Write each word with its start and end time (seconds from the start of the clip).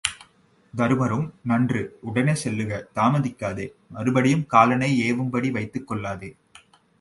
தருமரும் 0.73 1.27
நன்று, 1.43 1.81
உடனே 2.01 2.33
செல்லுக, 2.43 2.79
தாமதிக்காதே, 2.95 3.67
மறுபடியும் 3.89 4.45
காலனை 4.55 4.91
எவும்படி 5.11 5.51
வைத்துக் 5.51 5.87
கொள்ளாதே. 5.87 6.31